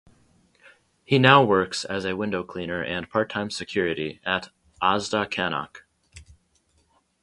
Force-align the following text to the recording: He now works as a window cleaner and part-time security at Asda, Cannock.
He 1.05 1.19
now 1.19 1.43
works 1.43 1.85
as 1.85 2.05
a 2.05 2.15
window 2.15 2.43
cleaner 2.43 2.81
and 2.83 3.07
part-time 3.07 3.51
security 3.51 4.19
at 4.25 4.49
Asda, 4.81 5.29
Cannock. 5.29 5.85